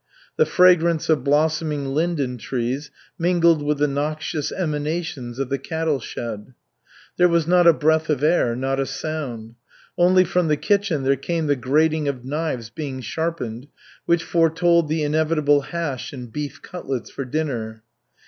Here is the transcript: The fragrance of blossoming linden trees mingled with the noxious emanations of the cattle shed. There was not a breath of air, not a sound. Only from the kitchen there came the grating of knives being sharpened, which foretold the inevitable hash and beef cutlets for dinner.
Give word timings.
The 0.35 0.47
fragrance 0.47 1.09
of 1.09 1.23
blossoming 1.23 1.85
linden 1.85 2.39
trees 2.39 2.89
mingled 3.19 3.61
with 3.61 3.77
the 3.77 3.87
noxious 3.87 4.51
emanations 4.51 5.37
of 5.37 5.49
the 5.49 5.59
cattle 5.59 5.99
shed. 5.99 6.55
There 7.17 7.27
was 7.27 7.45
not 7.45 7.67
a 7.67 7.73
breath 7.73 8.09
of 8.09 8.23
air, 8.23 8.55
not 8.55 8.79
a 8.79 8.87
sound. 8.87 9.53
Only 9.99 10.23
from 10.23 10.47
the 10.47 10.57
kitchen 10.57 11.03
there 11.03 11.15
came 11.15 11.45
the 11.45 11.55
grating 11.55 12.07
of 12.07 12.25
knives 12.25 12.71
being 12.71 12.99
sharpened, 13.01 13.67
which 14.07 14.23
foretold 14.23 14.89
the 14.89 15.03
inevitable 15.03 15.61
hash 15.61 16.11
and 16.13 16.33
beef 16.33 16.63
cutlets 16.63 17.11
for 17.11 17.23
dinner. 17.23 17.83